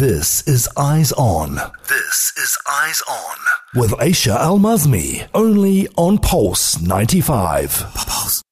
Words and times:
This 0.00 0.48
is 0.48 0.66
Eyes 0.78 1.12
On. 1.12 1.56
This 1.86 2.32
is 2.38 2.56
Eyes 2.66 3.02
On. 3.06 3.36
With 3.74 3.90
Aisha 3.90 4.34
Al 4.34 4.58
Mazmi, 4.58 5.28
only 5.34 5.88
on 5.98 6.16
Pulse 6.16 6.80
95. 6.80 7.84
Pulse. 7.94 8.42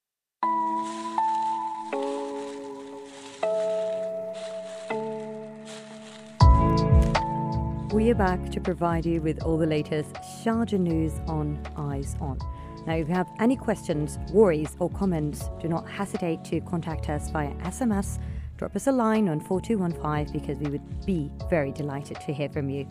We 7.94 8.10
are 8.10 8.15
back 8.15 8.51
to 8.51 8.60
provide 8.60 9.06
you 9.06 9.22
with 9.22 9.42
all 9.42 9.56
the 9.56 9.65
latest 9.65 10.17
Sharjah 10.44 10.78
news 10.78 11.15
on 11.28 11.67
Eyes 11.78 12.15
On. 12.21 12.38
Now, 12.87 12.96
if 12.96 13.08
you 13.08 13.15
have 13.15 13.30
any 13.40 13.56
questions, 13.56 14.19
worries, 14.35 14.76
or 14.80 14.90
comments, 14.90 15.49
do 15.62 15.69
not 15.69 15.88
hesitate 15.88 16.45
to 16.45 16.60
contact 16.60 17.09
us 17.09 17.30
via 17.30 17.55
SMS 17.62 18.19
drop 18.59 18.75
us 18.75 18.88
a 18.88 18.93
line 18.93 19.29
on 19.29 19.41
4215 19.41 20.33
because 20.33 20.59
we 20.59 20.70
would 20.70 21.06
be 21.06 21.30
very 21.48 21.73
delighted 21.73 22.20
to 22.20 22.33
hear 22.33 22.48
from 22.48 22.69
you. 22.69 22.87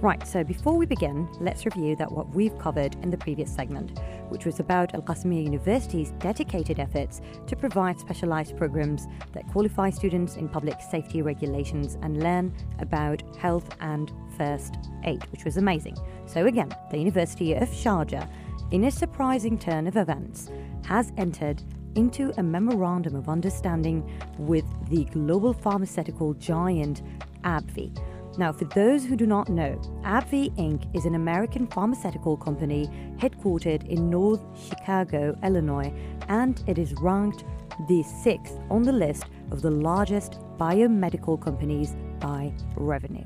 Right, 0.00 0.26
so 0.26 0.44
before 0.44 0.76
we 0.76 0.84
begin, 0.84 1.28
let's 1.40 1.64
review 1.64 1.96
that 1.96 2.10
what 2.10 2.28
we've 2.34 2.58
covered 2.58 2.96
in 2.96 3.10
the 3.10 3.16
previous 3.16 3.50
segment, 3.54 4.00
which 4.28 4.44
was 4.44 4.60
about 4.60 4.92
Al 4.92 5.02
Qasimiyya 5.02 5.44
University's 5.44 6.10
dedicated 6.18 6.78
efforts 6.78 7.22
to 7.46 7.56
provide 7.56 7.98
specialized 7.98 8.56
programs 8.56 9.06
that 9.32 9.46
qualify 9.48 9.88
students 9.88 10.36
in 10.36 10.48
public 10.48 10.80
safety 10.90 11.22
regulations 11.22 11.96
and 12.02 12.22
learn 12.22 12.52
about 12.80 13.22
health 13.38 13.74
and 13.80 14.12
first 14.36 14.74
aid, 15.04 15.24
which 15.30 15.44
was 15.44 15.56
amazing. 15.56 15.96
So 16.26 16.46
again, 16.46 16.74
the 16.90 16.98
University 16.98 17.54
of 17.54 17.68
Sharjah, 17.70 18.28
in 18.72 18.84
a 18.84 18.90
surprising 18.90 19.58
turn 19.58 19.86
of 19.86 19.96
events, 19.96 20.50
has 20.84 21.12
entered 21.16 21.62
into 21.94 22.32
a 22.38 22.42
memorandum 22.42 23.14
of 23.14 23.28
understanding 23.28 24.08
with 24.38 24.64
the 24.88 25.04
global 25.06 25.52
pharmaceutical 25.52 26.34
giant 26.34 27.02
AbbVie. 27.44 27.96
Now, 28.36 28.52
for 28.52 28.64
those 28.64 29.04
who 29.04 29.16
do 29.16 29.26
not 29.26 29.48
know, 29.48 29.80
AbbVie 30.02 30.56
Inc. 30.56 30.94
is 30.94 31.04
an 31.04 31.14
American 31.14 31.68
pharmaceutical 31.68 32.36
company 32.36 32.88
headquartered 33.18 33.86
in 33.86 34.10
North 34.10 34.42
Chicago, 34.68 35.38
Illinois, 35.44 35.92
and 36.28 36.62
it 36.66 36.78
is 36.78 36.94
ranked 36.94 37.44
the 37.88 38.02
sixth 38.02 38.58
on 38.70 38.82
the 38.82 38.92
list 38.92 39.26
of 39.50 39.62
the 39.62 39.70
largest 39.70 40.40
biomedical 40.58 41.40
companies 41.40 41.94
by 42.18 42.52
revenue. 42.76 43.24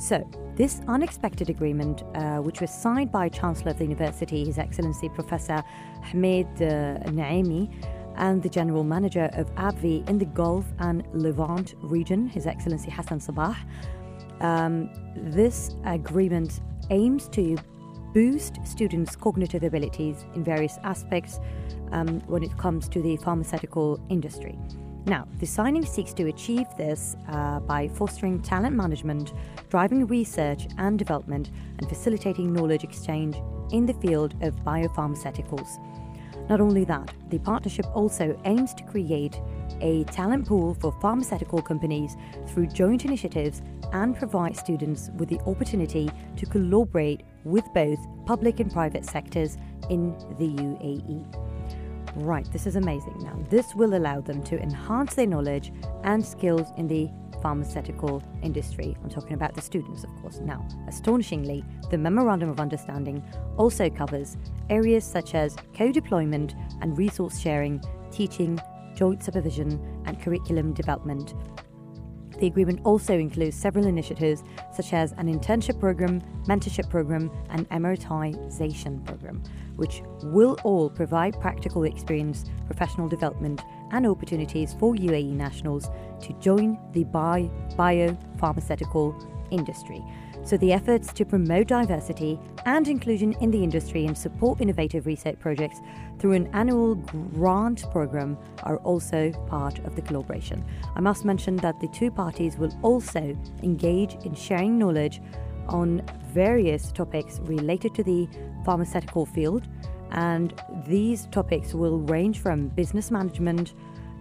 So, 0.00 0.26
this 0.56 0.80
unexpected 0.88 1.50
agreement, 1.50 2.04
uh, 2.14 2.38
which 2.38 2.62
was 2.62 2.70
signed 2.70 3.12
by 3.12 3.28
Chancellor 3.28 3.72
of 3.72 3.78
the 3.78 3.84
University, 3.84 4.46
His 4.46 4.56
Excellency 4.56 5.10
Professor 5.10 5.62
Hamid 6.00 6.46
uh, 6.56 7.04
Naimiy, 7.10 7.70
and 8.16 8.42
the 8.42 8.48
General 8.48 8.82
Manager 8.82 9.28
of 9.34 9.54
AbbVie 9.56 10.08
in 10.08 10.16
the 10.16 10.24
Gulf 10.24 10.64
and 10.78 11.06
Levant 11.12 11.74
region, 11.82 12.26
His 12.28 12.46
Excellency 12.46 12.90
Hassan 12.90 13.20
Sabbah, 13.20 13.54
um, 14.40 14.88
this 15.16 15.76
agreement 15.84 16.60
aims 16.88 17.28
to 17.28 17.58
boost 18.14 18.58
students' 18.64 19.14
cognitive 19.14 19.64
abilities 19.64 20.24
in 20.34 20.42
various 20.42 20.78
aspects 20.82 21.40
um, 21.92 22.20
when 22.20 22.42
it 22.42 22.56
comes 22.56 22.88
to 22.88 23.02
the 23.02 23.18
pharmaceutical 23.18 24.00
industry. 24.08 24.58
Now, 25.06 25.26
the 25.38 25.46
signing 25.46 25.84
seeks 25.84 26.12
to 26.14 26.28
achieve 26.28 26.66
this 26.76 27.16
uh, 27.28 27.60
by 27.60 27.88
fostering 27.88 28.40
talent 28.42 28.76
management, 28.76 29.32
driving 29.70 30.06
research 30.06 30.68
and 30.78 30.98
development, 30.98 31.50
and 31.78 31.88
facilitating 31.88 32.52
knowledge 32.52 32.84
exchange 32.84 33.36
in 33.72 33.86
the 33.86 33.94
field 33.94 34.34
of 34.42 34.54
biopharmaceuticals. 34.56 35.78
Not 36.48 36.60
only 36.60 36.84
that, 36.84 37.14
the 37.28 37.38
partnership 37.38 37.86
also 37.94 38.38
aims 38.44 38.74
to 38.74 38.82
create 38.84 39.40
a 39.80 40.04
talent 40.04 40.48
pool 40.48 40.74
for 40.74 40.92
pharmaceutical 41.00 41.62
companies 41.62 42.16
through 42.48 42.66
joint 42.66 43.04
initiatives 43.04 43.62
and 43.92 44.16
provide 44.16 44.56
students 44.56 45.10
with 45.16 45.28
the 45.28 45.40
opportunity 45.46 46.10
to 46.36 46.46
collaborate 46.46 47.22
with 47.44 47.64
both 47.72 47.98
public 48.26 48.60
and 48.60 48.72
private 48.72 49.04
sectors 49.04 49.56
in 49.88 50.12
the 50.38 50.48
UAE. 50.48 51.49
Right, 52.16 52.50
this 52.52 52.66
is 52.66 52.76
amazing. 52.76 53.18
Now, 53.20 53.38
this 53.48 53.74
will 53.74 53.94
allow 53.94 54.20
them 54.20 54.42
to 54.44 54.60
enhance 54.60 55.14
their 55.14 55.26
knowledge 55.26 55.72
and 56.02 56.24
skills 56.24 56.68
in 56.76 56.88
the 56.88 57.08
pharmaceutical 57.40 58.22
industry. 58.42 58.96
I'm 59.02 59.10
talking 59.10 59.34
about 59.34 59.54
the 59.54 59.62
students, 59.62 60.04
of 60.04 60.10
course. 60.20 60.40
Now, 60.40 60.66
astonishingly, 60.88 61.64
the 61.90 61.98
Memorandum 61.98 62.50
of 62.50 62.60
Understanding 62.60 63.22
also 63.56 63.88
covers 63.88 64.36
areas 64.68 65.04
such 65.04 65.34
as 65.34 65.56
co 65.76 65.92
deployment 65.92 66.54
and 66.80 66.98
resource 66.98 67.38
sharing, 67.38 67.82
teaching, 68.10 68.60
joint 68.94 69.22
supervision, 69.22 70.02
and 70.06 70.20
curriculum 70.20 70.72
development. 70.74 71.34
The 72.40 72.46
agreement 72.46 72.80
also 72.84 73.18
includes 73.18 73.54
several 73.54 73.86
initiatives 73.86 74.42
such 74.74 74.92
as 74.92 75.12
an 75.12 75.26
internship 75.32 75.78
program, 75.78 76.22
mentorship 76.46 76.88
program, 76.88 77.30
and 77.50 77.68
Emiratisation 77.68 79.04
program 79.06 79.42
which 79.80 80.02
will 80.24 80.58
all 80.62 80.90
provide 80.90 81.40
practical 81.40 81.84
experience, 81.84 82.44
professional 82.66 83.08
development, 83.08 83.62
and 83.92 84.06
opportunities 84.06 84.74
for 84.78 84.94
UAE 84.94 85.32
nationals 85.32 85.90
to 86.22 86.32
join 86.40 86.78
the 86.92 87.04
bio 87.04 87.50
biopharmaceutical 87.76 89.14
industry. 89.50 90.02
So, 90.42 90.56
the 90.56 90.72
efforts 90.72 91.12
to 91.12 91.24
promote 91.24 91.66
diversity 91.66 92.38
and 92.64 92.88
inclusion 92.88 93.34
in 93.40 93.50
the 93.50 93.62
industry 93.62 94.06
and 94.06 94.16
support 94.16 94.60
innovative 94.60 95.06
research 95.06 95.38
projects 95.38 95.80
through 96.18 96.32
an 96.32 96.48
annual 96.54 96.94
grant 96.94 97.90
program 97.90 98.38
are 98.62 98.78
also 98.78 99.30
part 99.48 99.78
of 99.80 99.96
the 99.96 100.02
collaboration. 100.02 100.64
I 100.94 101.00
must 101.00 101.24
mention 101.24 101.56
that 101.56 101.78
the 101.80 101.88
two 101.88 102.10
parties 102.10 102.56
will 102.56 102.76
also 102.82 103.36
engage 103.62 104.14
in 104.24 104.34
sharing 104.34 104.78
knowledge 104.78 105.20
on 105.68 106.02
various 106.32 106.90
topics 106.92 107.38
related 107.40 107.94
to 107.94 108.02
the 108.02 108.28
pharmaceutical 108.64 109.26
field. 109.26 109.68
And 110.12 110.54
these 110.86 111.26
topics 111.26 111.74
will 111.74 111.98
range 112.00 112.40
from 112.40 112.68
business 112.68 113.10
management 113.10 113.74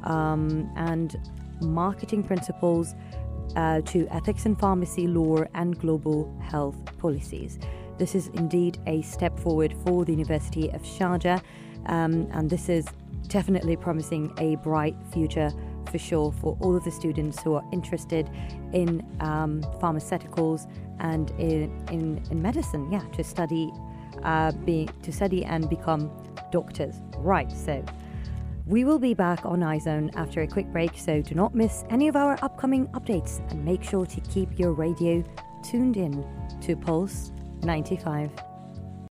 um, 0.04 0.72
and 0.76 1.18
marketing 1.62 2.24
principles 2.24 2.96
uh, 3.56 3.82
to 3.82 4.08
ethics 4.10 4.46
and 4.46 4.60
pharmacy 4.60 5.08
law 5.08 5.44
and 5.56 5.80
global 5.80 6.34
health 6.42 6.78
policies. 6.98 7.60
This 7.98 8.16
is 8.16 8.28
indeed 8.30 8.80
a 8.88 9.02
step 9.02 9.38
forward 9.40 9.74
for 9.84 10.06
the 10.06 10.12
University 10.12 10.70
of 10.70 10.82
Sharjah, 10.84 11.42
um, 11.88 12.28
and 12.32 12.50
this 12.50 12.70
is 12.70 12.86
definitely 13.28 13.76
promising 13.76 14.34
a 14.38 14.56
bright 14.58 14.96
future 15.12 15.52
for 15.92 15.98
sure 15.98 16.32
for 16.32 16.58
all 16.62 16.76
of 16.76 16.84
the 16.84 16.92
students 16.92 17.42
who 17.42 17.56
are 17.56 17.64
interested 17.74 18.30
in 18.74 19.06
um, 19.20 19.62
pharmaceuticals 19.82 20.70
and 21.00 21.32
in, 21.32 21.72
in, 21.90 22.24
in, 22.30 22.42
medicine, 22.42 22.90
yeah, 22.92 23.04
to 23.14 23.24
study, 23.24 23.72
uh, 24.24 24.52
be, 24.52 24.90
to 25.04 25.12
study 25.12 25.46
and 25.46 25.70
become 25.70 26.12
doctors. 26.52 26.96
Right, 27.18 27.52
so 27.52 27.84
we 28.66 28.84
will 28.84 29.00
be 29.00 29.14
back 29.14 29.46
on 29.46 29.64
Eyes 29.64 29.88
On 29.88 30.12
after 30.16 30.42
a 30.42 30.48
quick 30.48 30.68
break, 30.68 30.92
so 30.96 31.22
do 31.22 31.36
not 31.36 31.56
miss 31.56 31.84
any 31.90 32.08
of 32.08 32.16
our 32.16 32.38
upcoming 32.44 32.88
updates 32.90 33.40
and 33.52 33.64
make 33.66 33.84
sure 33.84 34.06
to 34.06 34.22
keep 34.22 34.60
your 34.60 34.74
radio 34.74 35.24
tuned 35.64 35.98
in 35.98 36.26
to 36.62 36.76
Pulse 36.76 37.32
95. 37.64 38.49